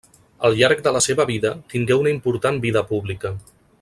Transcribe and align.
Al 0.47 0.55
llarg 0.61 0.79
de 0.87 0.93
la 0.95 1.01
seva 1.07 1.27
vida 1.31 1.51
tingué 1.73 1.99
una 2.05 2.15
important 2.15 2.59
vida 2.65 2.87
pública. 2.95 3.33